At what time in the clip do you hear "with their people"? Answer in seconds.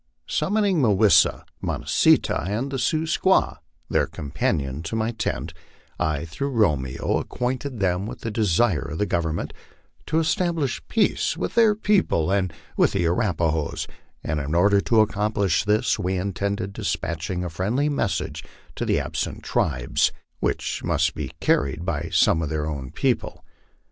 11.37-12.31